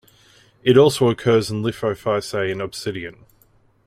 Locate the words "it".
0.63-0.77